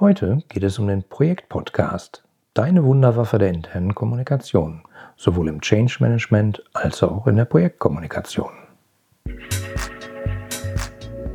[0.00, 4.82] Heute geht es um den Projektpodcast, deine Wunderwaffe der internen Kommunikation,
[5.16, 8.50] sowohl im Change Management als auch in der Projektkommunikation.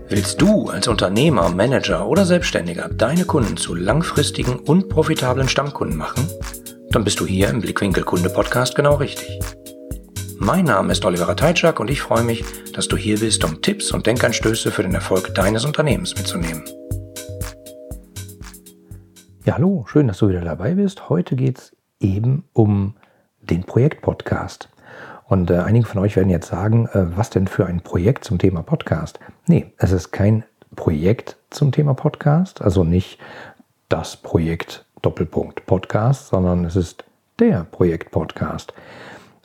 [0.09, 6.27] Willst du als Unternehmer, Manager oder Selbstständiger deine Kunden zu langfristigen und profitablen Stammkunden machen?
[6.89, 9.39] Dann bist du hier im Blickwinkel Kunde Podcast genau richtig.
[10.37, 13.91] Mein Name ist Oliver Teitschak und ich freue mich, dass du hier bist, um Tipps
[13.91, 16.63] und Denkanstöße für den Erfolg deines Unternehmens mitzunehmen.
[19.49, 21.09] Ja, hallo, schön, dass du wieder dabei bist.
[21.09, 22.93] Heute geht es eben um
[23.41, 24.69] den Projekt-Podcast.
[25.25, 28.37] Und äh, einige von euch werden jetzt sagen, äh, was denn für ein Projekt zum
[28.37, 29.19] Thema Podcast?
[29.47, 30.43] Nee, es ist kein
[30.75, 33.17] Projekt zum Thema Podcast, also nicht
[33.87, 37.03] das Projekt Doppelpunkt Podcast, sondern es ist
[37.39, 38.71] der Projekt-Podcast.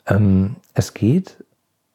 [0.05, 1.43] Ähm, es geht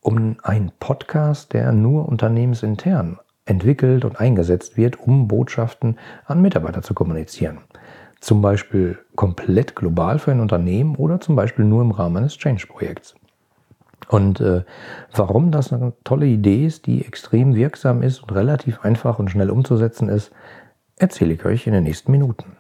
[0.01, 6.93] um einen Podcast, der nur unternehmensintern entwickelt und eingesetzt wird, um Botschaften an Mitarbeiter zu
[6.93, 7.59] kommunizieren.
[8.21, 13.15] Zum Beispiel komplett global für ein Unternehmen oder zum Beispiel nur im Rahmen eines Change-Projekts.
[14.09, 14.65] Und äh,
[15.15, 19.51] warum das eine tolle Idee ist, die extrem wirksam ist und relativ einfach und schnell
[19.51, 20.33] umzusetzen ist,
[20.97, 22.57] erzähle ich euch in den nächsten Minuten.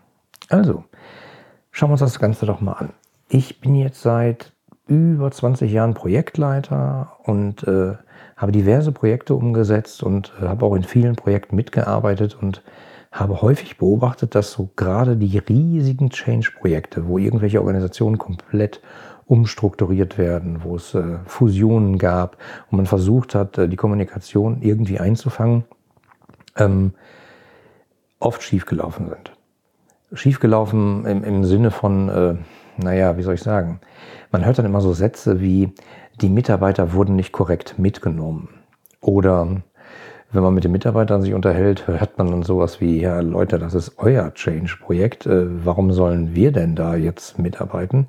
[0.48, 0.84] Also,
[1.70, 2.90] schauen wir uns das Ganze doch mal an.
[3.28, 4.52] Ich bin jetzt seit
[4.86, 7.94] über 20 Jahren Projektleiter und äh,
[8.36, 12.62] habe diverse Projekte umgesetzt und äh, habe auch in vielen Projekten mitgearbeitet und
[13.10, 18.80] habe häufig beobachtet, dass so gerade die riesigen Change-Projekte, wo irgendwelche Organisationen komplett
[19.26, 22.36] umstrukturiert werden, wo es äh, Fusionen gab
[22.70, 25.64] und man versucht hat, äh, die Kommunikation irgendwie einzufangen,
[26.56, 26.94] ähm,
[28.18, 29.32] oft schiefgelaufen sind.
[30.12, 32.34] Schiefgelaufen im, im Sinne von, äh,
[32.76, 33.80] naja, wie soll ich sagen,
[34.32, 35.72] man hört dann immer so Sätze wie,
[36.20, 38.48] die Mitarbeiter wurden nicht korrekt mitgenommen.
[39.00, 39.62] Oder
[40.32, 43.74] wenn man mit den Mitarbeitern sich unterhält, hört man dann sowas wie, ja Leute, das
[43.74, 48.08] ist euer Change-Projekt, äh, warum sollen wir denn da jetzt mitarbeiten?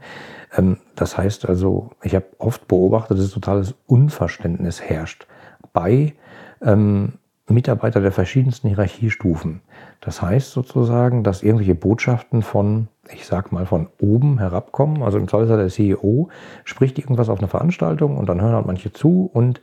[0.56, 5.26] Ähm, das heißt also, ich habe oft beobachtet, dass totales Unverständnis herrscht
[5.74, 6.14] bei
[6.62, 7.14] ähm,
[7.48, 9.62] Mitarbeitern der verschiedensten Hierarchiestufen.
[10.00, 15.04] Das heißt sozusagen, dass irgendwelche Botschaften von, ich sag mal, von oben herabkommen.
[15.04, 16.30] Also im Zweifelsfall der CEO
[16.64, 19.62] spricht irgendwas auf einer Veranstaltung und dann hören halt manche zu und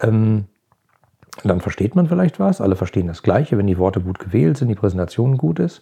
[0.00, 0.46] ähm,
[1.44, 4.68] dann versteht man vielleicht was, alle verstehen das Gleiche, wenn die Worte gut gewählt sind,
[4.68, 5.80] die Präsentation gut ist.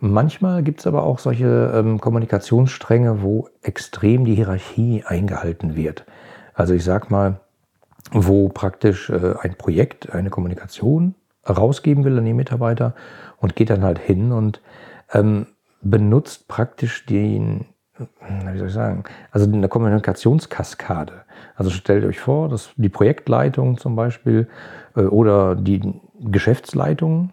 [0.00, 6.04] Manchmal gibt es aber auch solche ähm, Kommunikationsstränge, wo extrem die Hierarchie eingehalten wird.
[6.54, 7.40] Also ich sag mal,
[8.12, 11.14] wo praktisch äh, ein Projekt eine Kommunikation
[11.48, 12.94] rausgeben will an die Mitarbeiter
[13.38, 14.60] und geht dann halt hin und
[15.12, 15.46] ähm,
[15.82, 17.66] benutzt praktisch den,
[18.52, 21.24] wie soll ich sagen, also eine Kommunikationskaskade.
[21.56, 24.48] Also stellt euch vor, dass die Projektleitung zum Beispiel
[24.96, 27.32] äh, oder die Geschäftsleitung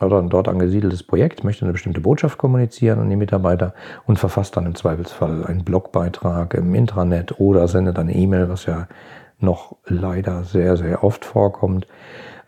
[0.00, 3.74] oder ein dort angesiedeltes Projekt möchte eine bestimmte Botschaft kommunizieren an die Mitarbeiter
[4.06, 8.88] und verfasst dann im Zweifelsfall einen Blogbeitrag im Intranet oder sendet eine E-Mail, was ja
[9.38, 11.86] noch leider sehr, sehr oft vorkommt.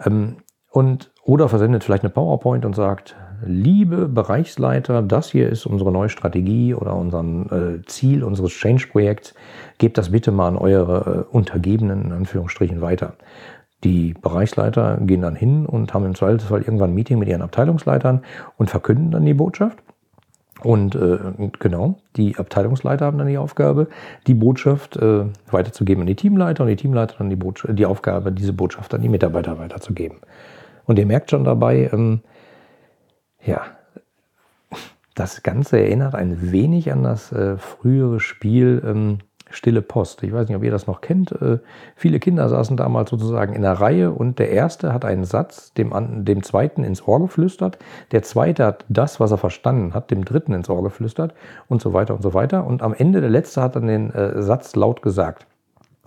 [0.05, 0.37] Ähm,
[0.71, 3.15] und, oder versendet vielleicht eine PowerPoint und sagt,
[3.47, 9.35] liebe Bereichsleiter, das hier ist unsere neue Strategie oder unser äh, Ziel unseres Change-Projekts.
[9.79, 13.15] Gebt das bitte mal an eure äh, Untergebenen in Anführungsstrichen weiter.
[13.85, 18.23] Die Bereichsleiter gehen dann hin und haben im Zweifelsfall irgendwann ein Meeting mit ihren Abteilungsleitern
[18.57, 19.79] und verkünden dann die Botschaft.
[20.63, 21.19] Und äh,
[21.59, 23.89] genau, die Abteilungsleiter haben dann die Aufgabe,
[24.27, 27.39] die Botschaft äh, weiterzugeben an die Teamleiter und die Teamleiter dann die,
[27.75, 30.19] die Aufgabe, diese Botschaft an die Mitarbeiter weiterzugeben.
[30.87, 32.21] Und ihr merkt schon dabei, ähm,
[33.45, 33.63] ja,
[35.15, 39.19] das Ganze erinnert ein wenig an das äh, frühere Spiel ähm,
[39.51, 40.23] Stille Post.
[40.23, 41.31] Ich weiß nicht, ob ihr das noch kennt.
[41.33, 41.59] Äh,
[41.95, 45.93] viele Kinder saßen damals sozusagen in der Reihe und der erste hat einen Satz dem,
[46.25, 47.79] dem zweiten ins Ohr geflüstert.
[48.11, 51.35] Der zweite hat das, was er verstanden hat, dem dritten ins Ohr geflüstert
[51.69, 52.67] und so weiter und so weiter.
[52.67, 55.47] Und am Ende der letzte hat dann den äh, Satz laut gesagt,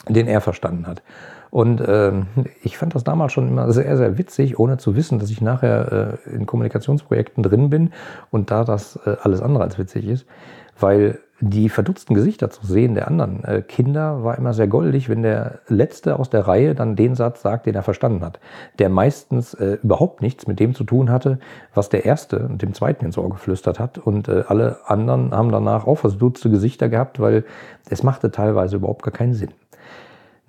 [0.09, 1.02] den er verstanden hat.
[1.50, 2.28] Und ähm,
[2.63, 6.19] ich fand das damals schon immer sehr, sehr witzig, ohne zu wissen, dass ich nachher
[6.25, 7.91] äh, in Kommunikationsprojekten drin bin
[8.32, 10.26] und da das äh, alles andere als witzig ist,
[10.79, 15.22] weil die verdutzten Gesichter zu sehen der anderen äh, Kinder war immer sehr goldig, wenn
[15.22, 18.40] der Letzte aus der Reihe dann den Satz sagt, den er verstanden hat,
[18.79, 21.38] der meistens äh, überhaupt nichts mit dem zu tun hatte,
[21.76, 23.99] was der Erste und dem Zweiten ins Ohr geflüstert hat.
[23.99, 27.46] Und äh, alle anderen haben danach auch verdutzte Gesichter gehabt, weil
[27.90, 29.52] es machte teilweise überhaupt gar keinen Sinn.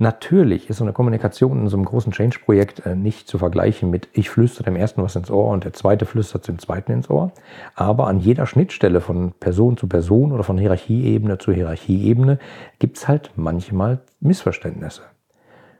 [0.00, 4.09] Natürlich ist so eine Kommunikation in so einem großen Change-Projekt äh, nicht zu vergleichen mit
[4.12, 7.33] ich flüstere dem ersten was ins Ohr und der zweite flüstert dem zweiten ins Ohr.
[7.75, 12.39] Aber an jeder Schnittstelle von Person zu Person oder von Hierarchieebene zu Hierarchieebene
[12.79, 15.03] gibt es halt manchmal Missverständnisse.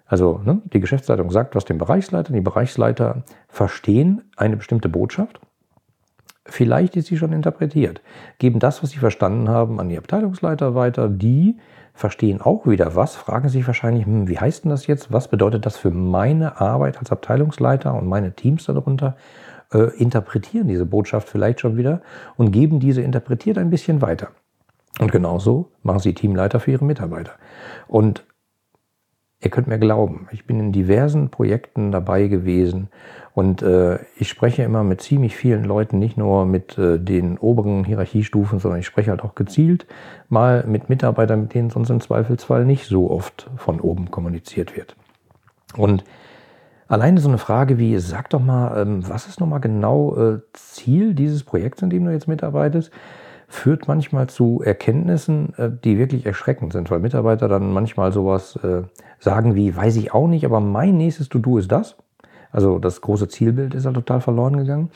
[0.05, 5.39] Also ne, die Geschäftsleitung sagt was dem Bereichsleiter, die Bereichsleiter verstehen eine bestimmte Botschaft
[6.49, 8.01] Vielleicht ist sie schon interpretiert.
[8.39, 11.09] Geben das, was sie verstanden haben, an die Abteilungsleiter weiter.
[11.09, 11.59] Die
[11.93, 15.13] verstehen auch wieder was, fragen sich wahrscheinlich, hm, wie heißt denn das jetzt?
[15.13, 19.17] Was bedeutet das für meine Arbeit als Abteilungsleiter und meine Teams darunter?
[19.73, 22.01] Äh, interpretieren diese Botschaft vielleicht schon wieder
[22.37, 24.29] und geben diese interpretiert ein bisschen weiter.
[25.01, 27.33] Und genauso machen sie Teamleiter für ihre Mitarbeiter.
[27.87, 28.25] Und
[29.41, 32.89] Ihr könnt mir glauben, ich bin in diversen Projekten dabei gewesen
[33.39, 37.85] und äh, ich spreche immer mit ziemlich vielen Leuten, nicht nur mit äh, den oberen
[37.85, 39.87] Hierarchiestufen, sondern ich spreche halt auch gezielt
[40.29, 44.97] mal mit Mitarbeitern, mit denen sonst im Zweifelsfall nicht so oft von oben kommuniziert wird.
[45.77, 46.03] Und
[46.89, 51.15] alleine so eine Frage wie, sag doch mal, ähm, was ist nochmal genau äh, Ziel
[51.15, 52.91] dieses Projekts, in dem du jetzt mitarbeitest?
[53.51, 58.83] führt manchmal zu Erkenntnissen, äh, die wirklich erschreckend sind, weil Mitarbeiter dann manchmal sowas äh,
[59.21, 61.97] sagen wie, weiß ich auch nicht, aber mein nächstes To-Do ist das.
[62.53, 64.91] Also das große Zielbild ist halt total verloren gegangen.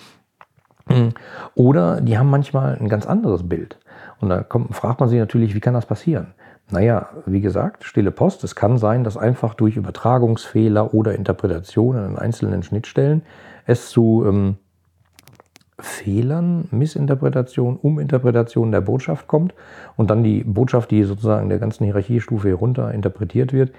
[1.55, 3.79] Oder die haben manchmal ein ganz anderes Bild.
[4.21, 6.35] Und da kommt, fragt man sich natürlich, wie kann das passieren?
[6.71, 8.45] Naja, wie gesagt, stille Post.
[8.45, 13.23] Es kann sein, dass einfach durch Übertragungsfehler oder Interpretationen an einzelnen Schnittstellen
[13.67, 14.57] es zu ähm,
[15.79, 19.55] Fehlern, Missinterpretationen, Uminterpretationen der Botschaft kommt
[19.97, 23.73] und dann die Botschaft, die sozusagen der ganzen Hierarchiestufe herunter interpretiert wird,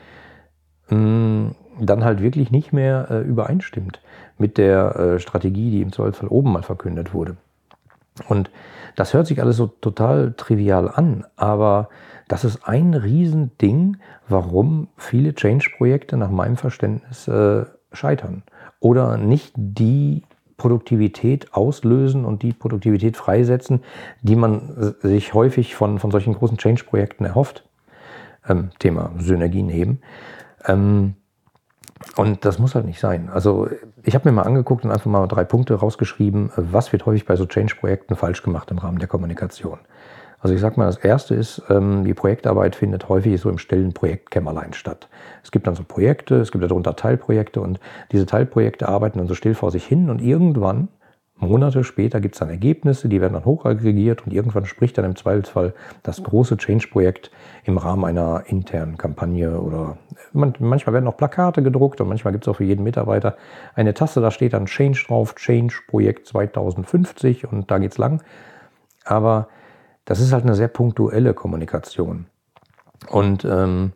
[1.80, 4.01] dann halt wirklich nicht mehr äh, übereinstimmt
[4.38, 7.38] mit der äh, Strategie, die im Zweifelsfall oben mal verkündet wurde.
[8.27, 8.51] Und
[8.95, 11.89] das hört sich alles so total trivial an, aber
[12.27, 13.97] das ist ein Riesending,
[14.27, 18.44] warum viele Change-Projekte nach meinem Verständnis äh, scheitern
[18.80, 20.24] oder nicht die
[20.57, 23.81] Produktivität auslösen und die Produktivität freisetzen,
[24.21, 27.68] die man sich häufig von, von solchen großen Change-Projekten erhofft.
[28.47, 30.00] Ähm, Thema Synergien heben.
[30.65, 31.15] Ähm,
[32.15, 33.30] und das muss halt nicht sein.
[33.31, 33.69] Also
[34.04, 37.36] ich habe mir mal angeguckt und einfach mal drei Punkte rausgeschrieben, was wird häufig bei
[37.36, 39.80] so Change-Projekten falsch gemacht im Rahmen der Kommunikation.
[40.39, 43.94] Also ich sag mal, das erste ist, ähm, die Projektarbeit findet häufig so im stillen
[43.94, 45.07] Projektkämmerlein statt.
[45.42, 47.80] Es gibt dann so Projekte, es gibt darunter Teilprojekte und
[48.12, 50.89] diese Teilprojekte arbeiten dann so still vor sich hin und irgendwann,
[51.44, 55.16] Monate später, gibt es dann Ergebnisse, die werden dann hochaggregiert und irgendwann spricht dann im
[55.16, 57.31] Zweifelsfall das große Change-Projekt
[57.63, 59.98] im Rahmen einer internen Kampagne oder
[60.34, 63.38] manchmal werden auch Plakate gedruckt und manchmal gibt es auch für jeden Mitarbeiter
[63.75, 68.22] eine Tasse, da steht dann Change drauf, Change Projekt 2050 und da geht's lang.
[69.06, 69.48] Aber
[70.06, 72.25] das ist halt eine sehr punktuelle Kommunikation.
[73.10, 73.94] Und ähm,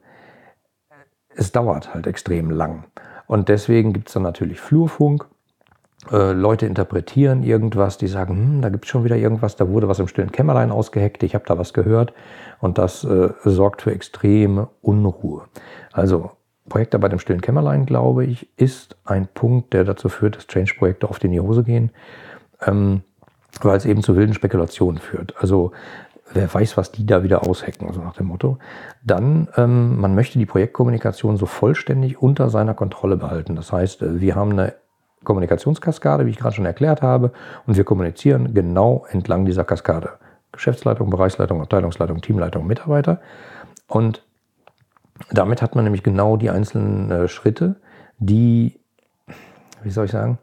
[1.35, 2.85] es dauert halt extrem lang.
[3.27, 5.27] Und deswegen gibt es dann natürlich Flurfunk.
[6.11, 9.87] Äh, Leute interpretieren irgendwas, die sagen, hm, da gibt es schon wieder irgendwas, da wurde
[9.87, 12.13] was im stillen Kämmerlein ausgeheckt, ich habe da was gehört.
[12.59, 15.43] Und das äh, sorgt für extreme Unruhe.
[15.91, 16.31] Also
[16.69, 21.23] Projektarbeit im stillen Kämmerlein, glaube ich, ist ein Punkt, der dazu führt, dass Change-Projekte oft
[21.23, 21.91] in die Hose gehen.
[22.65, 23.01] Ähm,
[23.61, 25.33] weil es eben zu wilden Spekulationen führt.
[25.39, 25.71] Also
[26.33, 28.57] wer weiß, was die da wieder aushacken, so nach dem Motto.
[29.03, 33.55] Dann, ähm, man möchte die Projektkommunikation so vollständig unter seiner Kontrolle behalten.
[33.55, 34.73] Das heißt, äh, wir haben eine
[35.23, 37.31] Kommunikationskaskade, wie ich gerade schon erklärt habe,
[37.65, 40.11] und wir kommunizieren genau entlang dieser Kaskade.
[40.51, 43.21] Geschäftsleitung, Bereichsleitung, Abteilungsleitung, Teamleitung, Mitarbeiter.
[43.87, 44.23] Und
[45.31, 47.75] damit hat man nämlich genau die einzelnen äh, Schritte,
[48.19, 48.79] die,
[49.83, 50.39] wie soll ich sagen,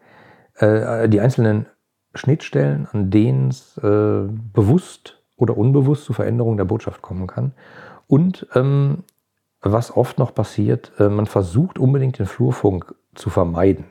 [0.57, 1.67] äh, die einzelnen
[2.15, 7.53] Schnittstellen, an denen es äh, bewusst oder unbewusst zu Veränderungen der Botschaft kommen kann.
[8.07, 9.05] Und ähm,
[9.61, 13.87] was oft noch passiert, äh, man versucht unbedingt den Flurfunk zu vermeiden,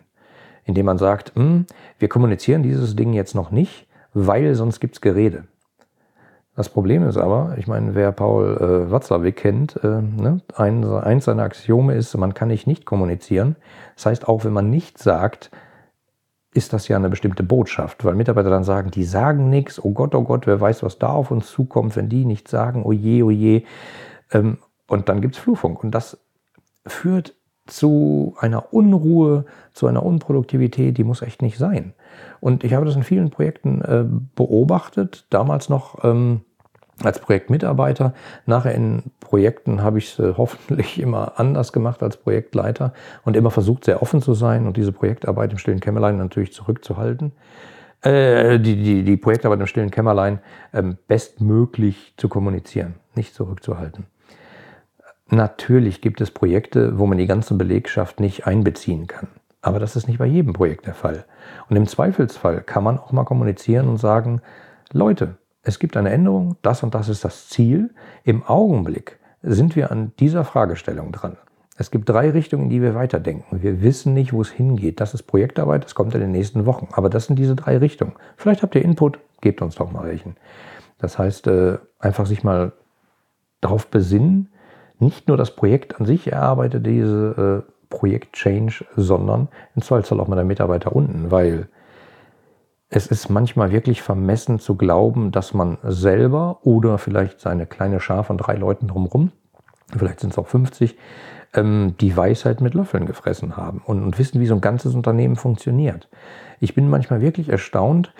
[0.65, 1.65] indem man sagt, hm,
[1.99, 5.45] wir kommunizieren dieses Ding jetzt noch nicht, weil sonst gibt es Gerede.
[6.55, 11.25] Das Problem ist aber, ich meine, wer Paul äh, Watzlawick kennt, äh, ne, ein, eins
[11.25, 13.55] seiner Axiome ist, man kann nicht nicht kommunizieren.
[13.95, 15.49] Das heißt, auch wenn man nicht sagt,
[16.53, 20.13] ist das ja eine bestimmte Botschaft, weil Mitarbeiter dann sagen, die sagen nichts, oh Gott,
[20.13, 23.23] oh Gott, wer weiß, was da auf uns zukommt, wenn die nichts sagen, oh je,
[23.23, 23.63] oh je.
[24.31, 25.83] Ähm, und dann gibt es Flurfunk.
[25.83, 26.19] Und das
[26.85, 31.93] führt zu einer Unruhe, zu einer Unproduktivität, die muss echt nicht sein.
[32.39, 34.05] Und ich habe das in vielen Projekten äh,
[34.35, 36.41] beobachtet, damals noch ähm,
[37.01, 38.13] als Projektmitarbeiter.
[38.45, 42.93] Nachher in Projekten habe ich es äh, hoffentlich immer anders gemacht als Projektleiter
[43.23, 47.31] und immer versucht, sehr offen zu sein und diese Projektarbeit im stillen Kämmerlein natürlich zurückzuhalten.
[48.01, 50.39] Äh, die, die, die Projektarbeit im stillen Kämmerlein
[50.73, 54.05] ähm, bestmöglich zu kommunizieren, nicht zurückzuhalten.
[55.33, 59.29] Natürlich gibt es Projekte, wo man die ganze Belegschaft nicht einbeziehen kann.
[59.63, 61.25] Aber das ist nicht bei jedem Projekt der Fall.
[61.69, 64.41] Und im Zweifelsfall kann man auch mal kommunizieren und sagen,
[64.91, 67.89] Leute, es gibt eine Änderung, das und das ist das Ziel.
[68.23, 71.37] Im Augenblick sind wir an dieser Fragestellung dran.
[71.77, 73.63] Es gibt drei Richtungen, in die wir weiterdenken.
[73.63, 74.99] Wir wissen nicht, wo es hingeht.
[74.99, 76.89] Das ist Projektarbeit, das kommt in den nächsten Wochen.
[76.91, 78.13] Aber das sind diese drei Richtungen.
[78.37, 80.35] Vielleicht habt ihr Input, gebt uns doch mal welchen.
[80.99, 82.73] Das heißt, äh, einfach sich mal
[83.61, 84.49] darauf besinnen,
[85.03, 90.35] nicht nur das Projekt an sich erarbeitet diese äh, Projekt-Change, sondern im Zweifelsfall auch mal
[90.35, 91.67] der Mitarbeiter unten, weil
[92.89, 98.23] es ist manchmal wirklich vermessen zu glauben, dass man selber oder vielleicht seine kleine Schar
[98.23, 99.31] von drei Leuten drumherum,
[99.95, 100.97] vielleicht sind es auch 50,
[101.53, 105.35] ähm, die Weisheit mit Löffeln gefressen haben und, und wissen, wie so ein ganzes Unternehmen
[105.35, 106.09] funktioniert.
[106.59, 108.13] Ich bin manchmal wirklich erstaunt,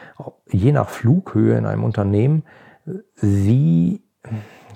[0.52, 2.44] je nach Flughöhe in einem Unternehmen,
[3.16, 4.02] wie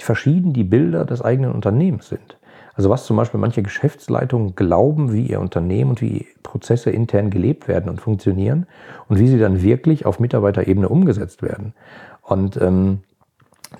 [0.03, 2.37] verschieden die Bilder des eigenen Unternehmens sind.
[2.77, 7.67] Also was zum Beispiel manche Geschäftsleitungen glauben, wie ihr Unternehmen und wie Prozesse intern gelebt
[7.67, 8.67] werden und funktionieren
[9.07, 11.73] und wie sie dann wirklich auf Mitarbeiterebene umgesetzt werden.
[12.21, 12.99] Und ähm,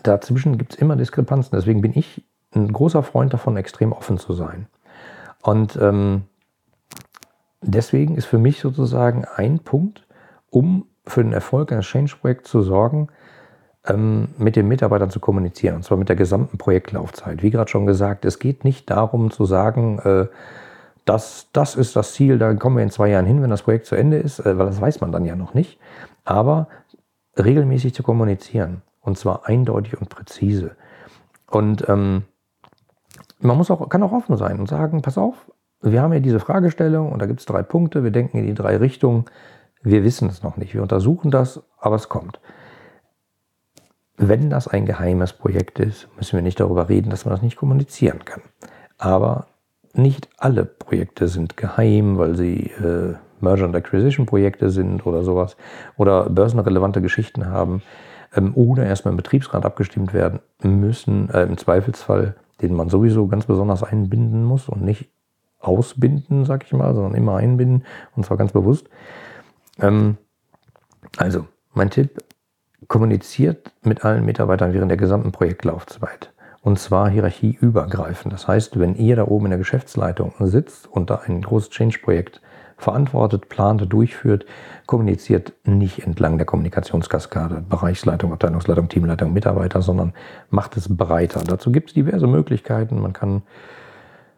[0.01, 1.51] dazwischen gibt es immer Diskrepanzen.
[1.55, 4.67] Deswegen bin ich ein großer Freund davon, extrem offen zu sein.
[5.43, 6.23] Und ähm,
[7.61, 10.07] deswegen ist für mich sozusagen ein Punkt,
[10.49, 13.09] um für den Erfolg eines Change-Projekts zu sorgen,
[13.95, 17.41] mit den Mitarbeitern zu kommunizieren, und zwar mit der gesamten Projektlaufzeit.
[17.41, 20.25] Wie gerade schon gesagt, es geht nicht darum zu sagen, äh,
[21.05, 23.85] das, das ist das Ziel, da kommen wir in zwei Jahren hin, wenn das Projekt
[23.85, 25.79] zu Ende ist, äh, weil das weiß man dann ja noch nicht,
[26.25, 26.67] aber
[27.37, 30.75] regelmäßig zu kommunizieren, und zwar eindeutig und präzise.
[31.49, 32.23] Und ähm,
[33.39, 35.49] man muss auch, kann auch offen sein und sagen, pass auf,
[35.81, 38.53] wir haben ja diese Fragestellung und da gibt es drei Punkte, wir denken in die
[38.53, 39.25] drei Richtungen,
[39.83, 42.39] wir wissen es noch nicht, wir untersuchen das, aber es kommt.
[44.17, 47.55] Wenn das ein geheimes Projekt ist, müssen wir nicht darüber reden, dass man das nicht
[47.55, 48.41] kommunizieren kann.
[48.97, 49.45] Aber
[49.93, 55.55] nicht alle Projekte sind geheim, weil sie äh, Merger and Acquisition Projekte sind oder sowas
[55.97, 57.83] oder börsenrelevante Geschichten haben
[58.35, 63.45] ähm, oder erstmal im Betriebsrat abgestimmt werden müssen, äh, im Zweifelsfall, den man sowieso ganz
[63.45, 65.09] besonders einbinden muss und nicht
[65.59, 67.83] ausbinden, sag ich mal, sondern immer einbinden
[68.15, 68.89] und zwar ganz bewusst.
[69.79, 70.17] Ähm,
[71.17, 72.17] also, mein Tipp,
[72.87, 76.31] kommuniziert mit allen Mitarbeitern während der gesamten Projektlaufzeit.
[76.61, 78.33] Und zwar hierarchieübergreifend.
[78.33, 82.41] Das heißt, wenn ihr da oben in der Geschäftsleitung sitzt und da ein großes Change-Projekt
[82.77, 84.45] verantwortet, plant, durchführt,
[84.85, 90.13] kommuniziert nicht entlang der Kommunikationskaskade, Bereichsleitung, Abteilungsleitung, Teamleitung, Mitarbeiter, sondern
[90.49, 91.41] macht es breiter.
[91.45, 93.01] Dazu gibt es diverse Möglichkeiten.
[93.01, 93.41] Man kann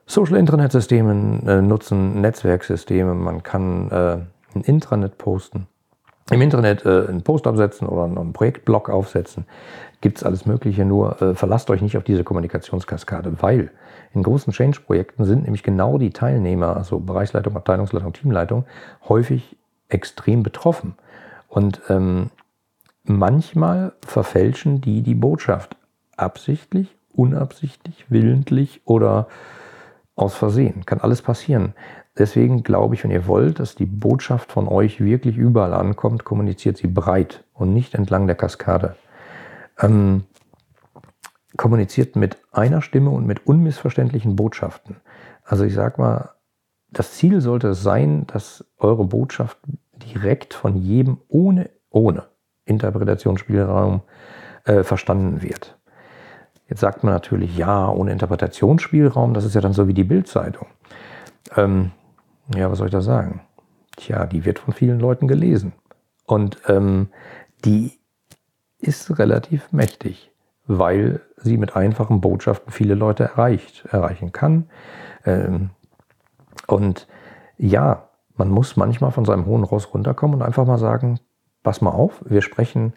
[0.06, 4.18] Social Intranet-Systeme äh, nutzen, Netzwerksysteme, man kann äh,
[4.56, 5.68] ein Intranet posten
[6.32, 9.46] im Internet äh, einen Post absetzen oder einen Projektblog aufsetzen.
[10.02, 13.72] Gibt es alles Mögliche, nur äh, verlasst euch nicht auf diese Kommunikationskaskade, weil
[14.14, 18.66] in großen Change-Projekten sind nämlich genau die Teilnehmer, also Bereichsleitung, Abteilungsleitung, Teamleitung,
[19.08, 19.58] häufig
[19.90, 20.96] extrem betroffen.
[21.48, 22.30] Und ähm,
[23.04, 25.76] manchmal verfälschen die die Botschaft
[26.16, 29.28] absichtlich, unabsichtlich, willentlich oder
[30.16, 30.86] aus Versehen.
[30.86, 31.74] Kann alles passieren.
[32.18, 36.78] Deswegen glaube ich, wenn ihr wollt, dass die Botschaft von euch wirklich überall ankommt, kommuniziert
[36.78, 38.96] sie breit und nicht entlang der Kaskade.
[39.80, 40.26] Ähm,
[41.56, 44.98] kommuniziert mit einer Stimme und mit unmissverständlichen Botschaften.
[45.44, 46.30] Also ich sage mal,
[46.92, 49.58] das Ziel sollte es sein, dass eure Botschaft
[49.94, 52.26] direkt von jedem ohne, ohne
[52.66, 54.02] Interpretationsspielraum
[54.66, 55.78] äh, verstanden wird.
[56.68, 60.68] Jetzt sagt man natürlich, ja, ohne Interpretationsspielraum, das ist ja dann so wie die Bildzeitung.
[61.56, 61.92] Ähm,
[62.56, 63.42] ja, was soll ich da sagen?
[63.96, 65.74] Tja, die wird von vielen Leuten gelesen.
[66.26, 67.10] Und ähm,
[67.66, 68.00] die
[68.80, 70.32] ist relativ mächtig,
[70.66, 74.70] weil sie mit einfachen Botschaften viele Leute erreicht, erreichen kann.
[75.26, 75.72] Ähm,
[76.68, 77.08] und
[77.58, 81.20] ja, man muss manchmal von seinem hohen Ross runterkommen und einfach mal sagen,
[81.64, 82.94] pass mal auf, wir sprechen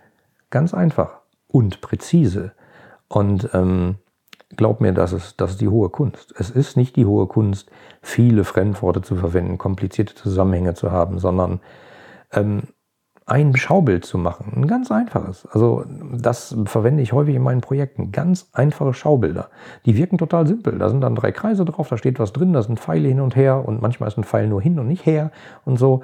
[0.51, 2.53] ganz einfach und präzise.
[3.09, 3.97] Und ähm,
[4.57, 6.35] glaub mir, das ist, das ist die hohe Kunst.
[6.39, 11.61] Es ist nicht die hohe Kunst, viele Fremdworte zu verwenden, komplizierte Zusammenhänge zu haben, sondern
[12.33, 12.63] ähm,
[13.27, 14.53] ein Schaubild zu machen.
[14.57, 15.47] Ein ganz einfaches.
[15.47, 18.11] Also das verwende ich häufig in meinen Projekten.
[18.11, 19.49] Ganz einfache Schaubilder.
[19.87, 20.79] Die wirken total simpel.
[20.79, 23.37] Da sind dann drei Kreise drauf, da steht was drin, da sind Pfeile hin und
[23.37, 25.31] her und manchmal ist ein Pfeil nur hin und nicht her
[25.65, 26.03] und so.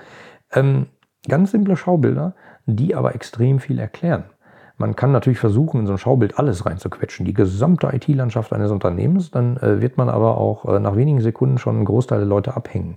[0.52, 0.86] Ähm,
[1.28, 2.34] ganz simple Schaubilder,
[2.66, 4.24] die aber extrem viel erklären.
[4.80, 9.32] Man kann natürlich versuchen, in so ein Schaubild alles reinzuquetschen, die gesamte IT-Landschaft eines Unternehmens,
[9.32, 12.56] dann äh, wird man aber auch äh, nach wenigen Sekunden schon einen Großteil der Leute
[12.56, 12.94] abhängen.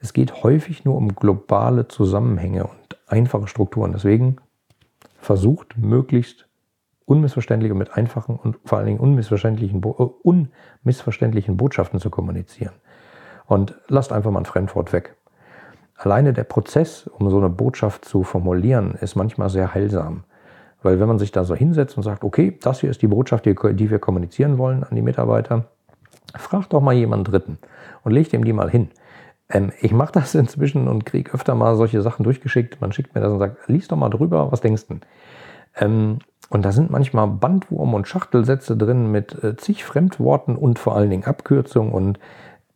[0.00, 3.92] Es geht häufig nur um globale Zusammenhänge und einfache Strukturen.
[3.92, 4.36] Deswegen
[5.20, 6.48] versucht möglichst
[7.04, 9.88] unmissverständliche mit einfachen und vor allen Dingen unmissverständlichen, äh,
[10.82, 12.72] unmissverständlichen Botschaften zu kommunizieren.
[13.44, 15.14] Und lasst einfach mal ein Fremdwort weg.
[15.94, 20.24] Alleine der Prozess, um so eine Botschaft zu formulieren, ist manchmal sehr heilsam.
[20.88, 23.44] Weil wenn man sich da so hinsetzt und sagt, okay, das hier ist die Botschaft,
[23.44, 25.66] die, die wir kommunizieren wollen an die Mitarbeiter,
[26.34, 27.58] fragt doch mal jemanden Dritten
[28.04, 28.88] und legt ihm die mal hin.
[29.50, 32.80] Ähm, ich mache das inzwischen und kriege öfter mal solche Sachen durchgeschickt.
[32.80, 35.00] Man schickt mir das und sagt, lies doch mal drüber, was denkst du?
[35.76, 40.96] Ähm, und da sind manchmal Bandwurm- und Schachtelsätze drin mit äh, zig Fremdworten und vor
[40.96, 41.92] allen Dingen Abkürzungen.
[41.92, 42.18] Und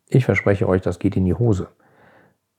[0.06, 1.68] ich verspreche euch, das geht in die Hose.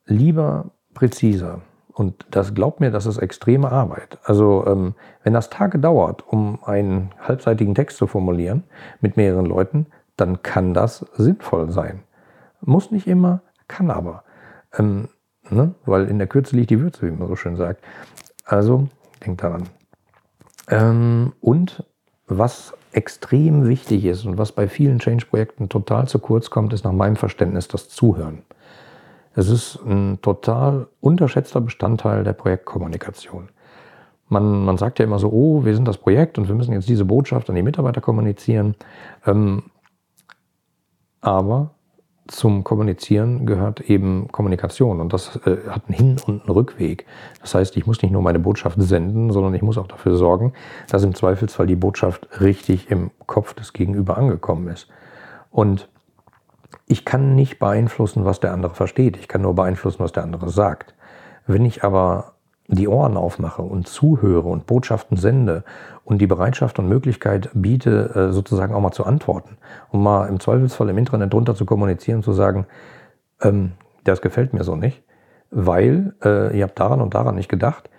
[0.07, 1.61] Lieber präziser.
[1.93, 4.17] Und das glaubt mir, das ist extreme Arbeit.
[4.23, 8.63] Also ähm, wenn das Tage dauert, um einen halbseitigen Text zu formulieren
[8.99, 9.85] mit mehreren Leuten,
[10.17, 12.01] dann kann das sinnvoll sein.
[12.61, 14.23] Muss nicht immer, kann aber.
[14.77, 15.09] Ähm,
[15.49, 15.75] ne?
[15.85, 17.83] Weil in der Kürze liegt die Würze, wie man so schön sagt.
[18.45, 18.87] Also
[19.25, 19.69] denkt daran.
[20.69, 21.83] Ähm, und
[22.27, 26.91] was extrem wichtig ist und was bei vielen Change-Projekten total zu kurz kommt, ist nach
[26.91, 28.43] meinem Verständnis das Zuhören.
[29.35, 33.49] Es ist ein total unterschätzter Bestandteil der Projektkommunikation.
[34.29, 36.89] Man, man sagt ja immer so, oh, wir sind das Projekt und wir müssen jetzt
[36.89, 38.75] diese Botschaft an die Mitarbeiter kommunizieren.
[39.25, 39.63] Ähm,
[41.21, 41.71] aber
[42.27, 47.05] zum Kommunizieren gehört eben Kommunikation und das äh, hat einen Hin- und einen Rückweg.
[47.41, 50.53] Das heißt, ich muss nicht nur meine Botschaft senden, sondern ich muss auch dafür sorgen,
[50.89, 54.87] dass im Zweifelsfall die Botschaft richtig im Kopf des Gegenüber angekommen ist.
[55.51, 55.89] Und
[56.93, 59.17] ich kann nicht beeinflussen, was der andere versteht.
[59.17, 60.93] Ich kann nur beeinflussen, was der andere sagt.
[61.47, 62.33] Wenn ich aber
[62.67, 65.63] die Ohren aufmache und zuhöre und Botschaften sende
[66.05, 69.57] und die Bereitschaft und Möglichkeit biete, äh, sozusagen auch mal zu antworten
[69.89, 72.67] und mal im Zweifelsfall im Internet drunter zu kommunizieren, zu sagen,
[73.41, 73.71] ähm,
[74.03, 75.01] das gefällt mir so nicht,
[75.49, 77.89] weil äh, ihr habt daran und daran nicht gedacht,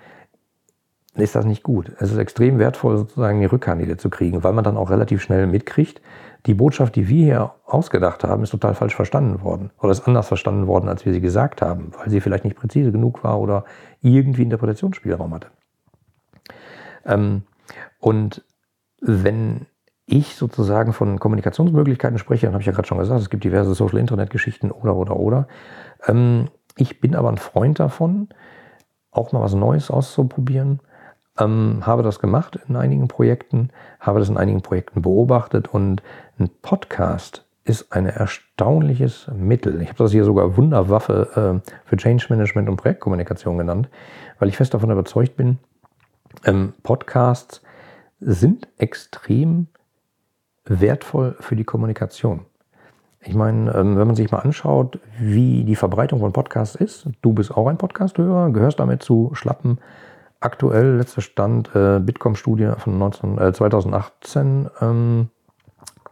[1.22, 1.92] ist das nicht gut.
[2.00, 5.46] Es ist extrem wertvoll, sozusagen die Rückkanäle zu kriegen, weil man dann auch relativ schnell
[5.46, 6.02] mitkriegt,
[6.46, 10.28] die Botschaft, die wir hier ausgedacht haben, ist total falsch verstanden worden oder ist anders
[10.28, 13.64] verstanden worden, als wir sie gesagt haben, weil sie vielleicht nicht präzise genug war oder
[14.02, 15.48] irgendwie Interpretationsspielraum hatte.
[17.06, 17.42] Ähm,
[17.98, 18.44] und
[19.00, 19.66] wenn
[20.06, 23.72] ich sozusagen von Kommunikationsmöglichkeiten spreche, dann habe ich ja gerade schon gesagt, es gibt diverse
[23.74, 25.48] Social-Internet-Geschichten oder, oder, oder.
[26.06, 28.28] Ähm, ich bin aber ein Freund davon,
[29.10, 30.80] auch mal was Neues auszuprobieren
[31.38, 36.02] ähm, habe das gemacht in einigen Projekten, habe das in einigen Projekten beobachtet und
[36.38, 39.80] ein Podcast ist ein erstaunliches Mittel.
[39.80, 43.88] Ich habe das hier sogar Wunderwaffe äh, für Change Management und Projektkommunikation genannt,
[44.38, 45.58] weil ich fest davon überzeugt bin,
[46.44, 47.62] ähm, Podcasts
[48.20, 49.68] sind extrem
[50.66, 52.46] wertvoll für die Kommunikation.
[53.20, 57.32] Ich meine, ähm, wenn man sich mal anschaut, wie die Verbreitung von Podcasts ist, du
[57.32, 59.78] bist auch ein Podcast-Hörer, gehörst damit zu schlappen
[60.44, 65.28] aktuell, letzter Stand, äh, Bitkom-Studie von 19, äh, 2018, ähm,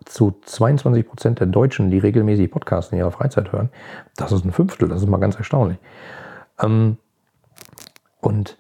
[0.05, 3.69] zu 22 Prozent der Deutschen, die regelmäßig Podcasts in ihrer Freizeit hören.
[4.17, 5.79] Das ist ein Fünftel, das ist mal ganz erstaunlich.
[6.61, 6.97] Ähm,
[8.21, 8.59] und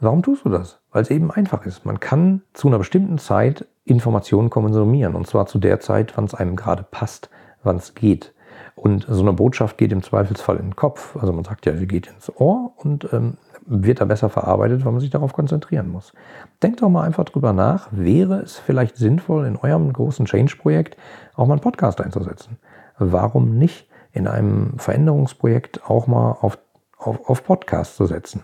[0.00, 0.80] warum tust du das?
[0.90, 1.84] Weil es eben einfach ist.
[1.84, 5.14] Man kann zu einer bestimmten Zeit Informationen konsumieren.
[5.14, 7.30] Und zwar zu der Zeit, wann es einem gerade passt,
[7.62, 8.32] wann es geht.
[8.74, 11.16] Und so eine Botschaft geht im Zweifelsfall in den Kopf.
[11.16, 14.92] Also man sagt ja, sie geht ins Ohr und ähm, wird da besser verarbeitet, weil
[14.92, 16.12] man sich darauf konzentrieren muss.
[16.62, 20.96] Denkt doch mal einfach drüber nach, wäre es vielleicht sinnvoll, in eurem großen Change-Projekt
[21.34, 22.58] auch mal einen Podcast einzusetzen?
[22.98, 26.58] Warum nicht in einem Veränderungsprojekt auch mal auf,
[26.98, 28.42] auf, auf Podcast zu setzen?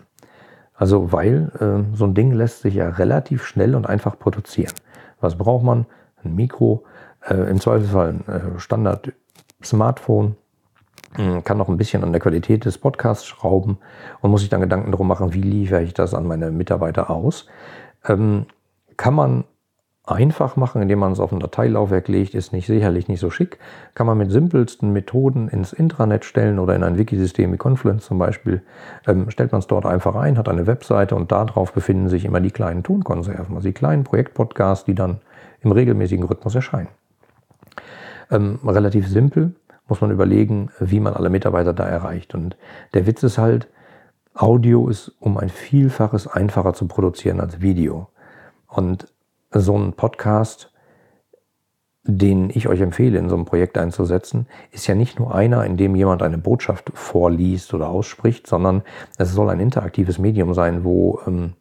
[0.75, 4.73] Also, weil äh, so ein Ding lässt sich ja relativ schnell und einfach produzieren.
[5.21, 5.85] Was braucht man?
[6.25, 6.85] Ein Mikro,
[7.29, 10.37] äh, im Zweifelsfall ein äh, Standard-Smartphone,
[11.15, 13.79] kann noch ein bisschen an der Qualität des Podcasts schrauben
[14.21, 17.47] und muss sich dann Gedanken darum machen, wie liefere ich das an meine Mitarbeiter aus.
[18.07, 18.47] Ähm,
[18.97, 19.45] kann man
[20.11, 23.59] einfach machen, indem man es auf ein Dateilaufwerk legt, ist nicht sicherlich nicht so schick.
[23.95, 28.19] Kann man mit simpelsten Methoden ins Intranet stellen oder in ein Wikisystem wie Confluence zum
[28.19, 28.63] Beispiel.
[29.07, 32.41] Ähm, stellt man es dort einfach ein, hat eine Webseite und darauf befinden sich immer
[32.41, 35.21] die kleinen Tonkonserven, also die kleinen Projektpodcasts, die dann
[35.61, 36.89] im regelmäßigen Rhythmus erscheinen.
[38.31, 39.55] Ähm, relativ simpel,
[39.91, 42.35] muss man überlegen, wie man alle Mitarbeiter da erreicht.
[42.35, 42.57] Und
[42.95, 43.69] der Witz ist halt,
[44.35, 48.09] Audio ist um ein Vielfaches einfacher zu produzieren als Video.
[48.69, 49.13] Und
[49.51, 50.73] so ein Podcast,
[52.05, 55.77] den ich euch empfehle, in so einem Projekt einzusetzen, ist ja nicht nur einer, in
[55.77, 58.83] dem jemand eine Botschaft vorliest oder ausspricht, sondern
[59.19, 61.55] es soll ein interaktives Medium sein, wo ähm,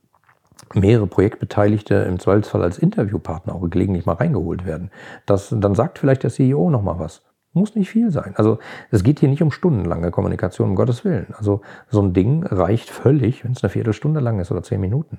[0.74, 4.92] mehrere Projektbeteiligte im Zweifelsfall als Interviewpartner auch gelegentlich mal reingeholt werden.
[5.26, 7.24] Das, dann sagt vielleicht der CEO noch mal was.
[7.54, 8.34] Muss nicht viel sein.
[8.36, 8.60] Also
[8.92, 11.34] es geht hier nicht um stundenlange Kommunikation, um Gottes Willen.
[11.36, 15.18] Also so ein Ding reicht völlig, wenn es eine Viertelstunde lang ist oder zehn Minuten.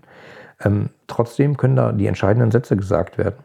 [0.61, 3.37] Ähm, trotzdem können da die entscheidenden Sätze gesagt werden.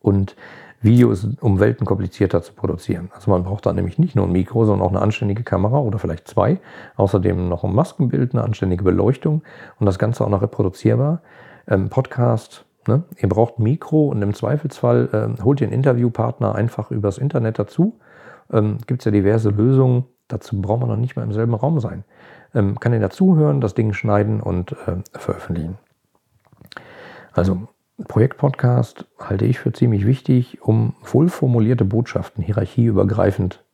[0.00, 0.36] Und
[0.82, 3.10] Video ist um Welten komplizierter zu produzieren.
[3.14, 6.00] Also man braucht da nämlich nicht nur ein Mikro, sondern auch eine anständige Kamera oder
[6.00, 6.58] vielleicht zwei.
[6.96, 9.42] Außerdem noch ein Maskenbild, eine anständige Beleuchtung
[9.78, 11.22] und das Ganze auch noch reproduzierbar.
[11.68, 13.04] Ähm, Podcast, Ne?
[13.16, 17.58] Ihr braucht ein Mikro und im Zweifelsfall äh, holt ihr einen Interviewpartner einfach übers Internet
[17.58, 17.98] dazu.
[18.52, 20.04] Ähm, Gibt es ja diverse Lösungen.
[20.28, 22.04] Dazu braucht man noch nicht mal im selben Raum sein.
[22.54, 25.78] Ähm, kann ihr dazuhören, das Ding schneiden und äh, veröffentlichen.
[27.32, 27.68] Also
[28.08, 33.64] Projektpodcast halte ich für ziemlich wichtig, um wohlformulierte Botschaften hierarchieübergreifend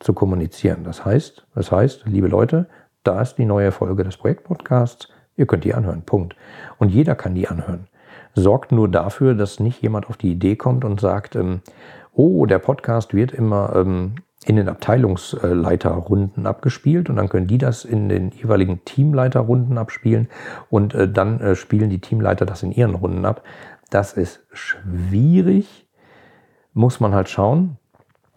[0.00, 0.84] zu kommunizieren.
[0.84, 2.68] Das heißt, das heißt, liebe Leute,
[3.04, 5.08] da ist die neue Folge des Projektpodcasts.
[5.36, 6.02] Ihr könnt die anhören.
[6.02, 6.36] Punkt.
[6.78, 7.88] Und jeder kann die anhören.
[8.38, 11.60] Sorgt nur dafür, dass nicht jemand auf die Idee kommt und sagt, ähm,
[12.14, 14.14] oh, der Podcast wird immer ähm,
[14.46, 20.28] in den Abteilungsleiterrunden abgespielt und dann können die das in den jeweiligen Teamleiterrunden abspielen
[20.70, 23.42] und äh, dann äh, spielen die Teamleiter das in ihren Runden ab.
[23.90, 25.88] Das ist schwierig,
[26.74, 27.76] muss man halt schauen.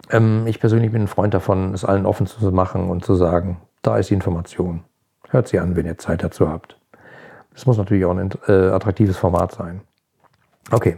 [0.10, 3.62] Ähm, ich persönlich bin ein Freund davon, es allen offen zu machen und zu sagen,
[3.84, 4.84] da ist die Information.
[5.30, 6.80] Hört sie an, wenn ihr Zeit dazu habt.
[7.54, 9.82] Das muss natürlich auch ein äh, attraktives Format sein.
[10.72, 10.98] Okay,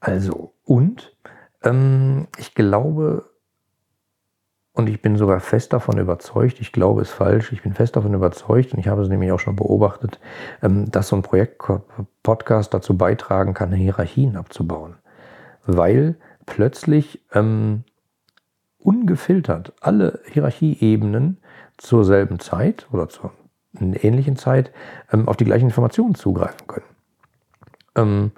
[0.00, 1.14] also und
[1.62, 3.30] ähm, ich glaube,
[4.72, 8.14] und ich bin sogar fest davon überzeugt, ich glaube es falsch, ich bin fest davon
[8.14, 10.18] überzeugt und ich habe es nämlich auch schon beobachtet,
[10.62, 14.96] ähm, dass so ein Projekt-Podcast dazu beitragen kann, Hierarchien abzubauen.
[15.64, 17.84] Weil plötzlich ähm,
[18.78, 21.38] ungefiltert alle Hierarchieebenen
[21.76, 23.32] zur selben Zeit oder zur
[23.80, 24.72] ähnlichen Zeit
[25.12, 26.86] ähm, auf die gleichen Informationen zugreifen können.
[27.96, 28.32] Ähm,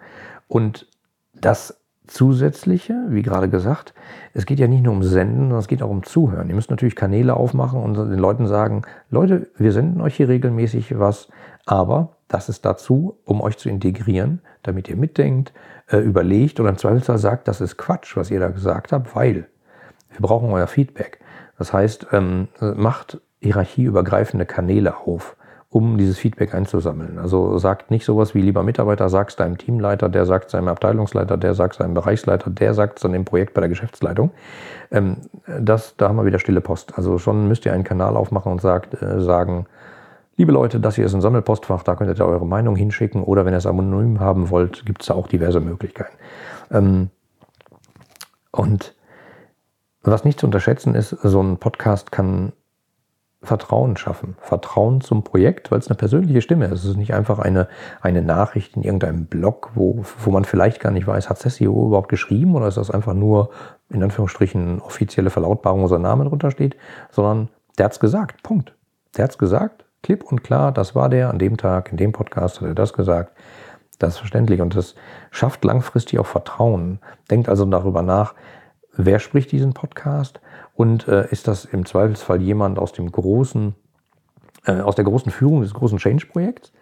[0.49, 0.87] und
[1.35, 3.95] das Zusätzliche, wie gerade gesagt,
[4.33, 6.49] es geht ja nicht nur um Senden, sondern es geht auch um Zuhören.
[6.49, 10.99] Ihr müsst natürlich Kanäle aufmachen und den Leuten sagen, Leute, wir senden euch hier regelmäßig
[10.99, 11.29] was,
[11.67, 15.53] aber das ist dazu, um euch zu integrieren, damit ihr mitdenkt,
[15.89, 19.47] äh, überlegt oder im Zweifelsfall sagt, das ist Quatsch, was ihr da gesagt habt, weil
[20.11, 21.21] wir brauchen euer Feedback.
[21.59, 25.37] Das heißt, ähm, macht hierarchieübergreifende Kanäle auf
[25.71, 27.19] um dieses Feedback einzusammeln.
[27.19, 31.55] Also sagt nicht sowas wie lieber Mitarbeiter, sagst deinem Teamleiter, der sagt seinem Abteilungsleiter, der
[31.55, 34.31] sagt seinem Bereichsleiter, der sagt es dann im Projekt bei der Geschäftsleitung.
[34.91, 35.19] Ähm,
[35.61, 36.97] das, da haben wir wieder stille Post.
[36.97, 39.67] Also schon müsst ihr einen Kanal aufmachen und sagt, äh, sagen,
[40.39, 43.53] liebe Leute, das hier ist ein Sammelpostfach, da könnt ihr eure Meinung hinschicken oder wenn
[43.53, 46.17] ihr es anonym haben wollt, gibt es da auch diverse Möglichkeiten.
[46.71, 47.11] Ähm,
[48.53, 48.95] und
[50.03, 52.53] was nicht zu unterschätzen ist, so ein Podcast kann
[53.41, 54.37] Vertrauen schaffen.
[54.41, 56.81] Vertrauen zum Projekt, weil es eine persönliche Stimme ist.
[56.81, 57.69] Es ist nicht einfach eine,
[58.01, 62.09] eine Nachricht in irgendeinem Blog, wo, wo man vielleicht gar nicht weiß, hat SEO überhaupt
[62.09, 63.51] geschrieben oder ist das einfach nur
[63.91, 66.77] in Anführungsstrichen offizielle Verlautbarung, wo sein Name drunter steht,
[67.11, 67.49] sondern
[67.79, 68.43] der hat es gesagt.
[68.43, 68.75] Punkt.
[69.17, 72.13] Der hat es gesagt, klipp und klar, das war der an dem Tag, in dem
[72.13, 73.33] Podcast hat er das gesagt.
[74.01, 74.95] Das ist verständlich und das
[75.31, 77.01] schafft langfristig auch Vertrauen.
[77.31, 78.35] Denkt also darüber nach,
[78.99, 80.41] wer spricht diesen Podcast
[80.75, 83.75] und äh, ist das im Zweifelsfall jemand aus dem großen,
[84.67, 86.73] äh, aus der großen Führung des großen Change-Projekts?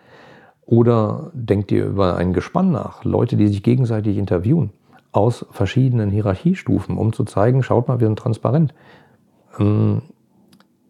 [0.65, 4.73] Oder denkt ihr über ein Gespann nach, Leute, die sich gegenseitig interviewen
[5.13, 8.75] aus verschiedenen Hierarchiestufen, um zu zeigen, schaut mal, wir sind transparent.
[9.59, 10.03] Ähm,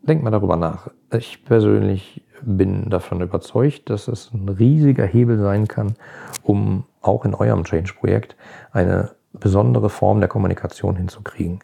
[0.03, 0.91] denkt mal darüber nach.
[1.13, 5.95] Ich persönlich bin davon überzeugt, dass es ein riesiger Hebel sein kann,
[6.43, 8.37] um auch in eurem Change-Projekt
[8.73, 11.59] eine besondere Form der Kommunikation hinzukriegen.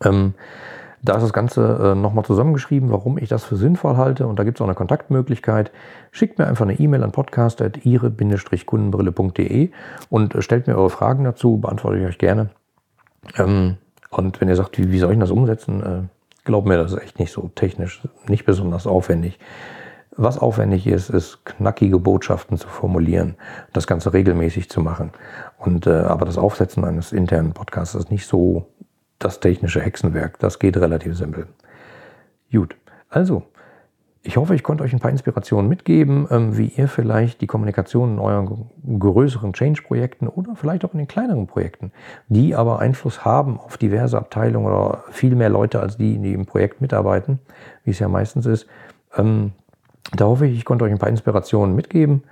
[0.04, 0.34] Ähm,
[1.04, 4.26] da ist das Ganze äh, nochmal zusammengeschrieben, warum ich das für sinnvoll halte.
[4.26, 5.74] Und da gibt es auch eine Kontaktmöglichkeit.
[6.12, 9.72] Schickt mir einfach eine E-Mail an podcast.ire-kundenbrille.de
[10.10, 12.52] und stellt mir eure Fragen dazu, beantworte ich euch gerne.
[13.38, 13.76] Ähm,
[14.12, 16.04] und wenn ihr sagt, wie, wie soll ich das umsetzen, äh,
[16.46, 19.40] glaubt mir, das ist echt nicht so technisch, nicht besonders aufwendig.
[20.16, 23.34] Was aufwendig ist, ist knackige Botschaften zu formulieren,
[23.74, 25.10] das Ganze regelmäßig zu machen.
[25.58, 28.68] Und äh, aber das Aufsetzen eines internen Podcasts ist nicht so
[29.24, 30.40] das technische Hexenwerk.
[30.40, 31.48] Das geht relativ simpel.
[32.52, 32.76] Gut,
[33.10, 33.44] also
[34.26, 38.14] ich hoffe, ich konnte euch ein paar Inspirationen mitgeben, ähm, wie ihr vielleicht die Kommunikation
[38.14, 41.92] in euren größeren Change-Projekten oder vielleicht auch in den kleineren Projekten,
[42.30, 46.46] die aber Einfluss haben auf diverse Abteilungen oder viel mehr Leute als die, die im
[46.46, 47.40] Projekt mitarbeiten,
[47.84, 48.66] wie es ja meistens ist.
[49.16, 49.52] Ähm,
[50.16, 52.24] da hoffe ich, ich konnte euch ein paar Inspirationen mitgeben.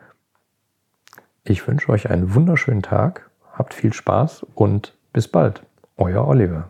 [1.43, 5.63] Ich wünsche euch einen wunderschönen Tag, habt viel Spaß und bis bald.
[5.97, 6.69] Euer Oliver.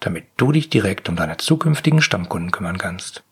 [0.00, 3.22] damit du dich direkt um deine zukünftigen Stammkunden kümmern kannst.